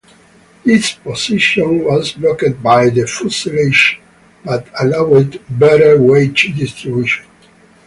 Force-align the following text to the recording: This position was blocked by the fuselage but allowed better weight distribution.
This 0.65 0.93
position 0.93 1.83
was 1.83 2.13
blocked 2.13 2.63
by 2.63 2.89
the 2.89 3.05
fuselage 3.05 3.99
but 4.43 4.65
allowed 4.79 5.39
better 5.47 6.01
weight 6.01 6.33
distribution. 6.57 7.27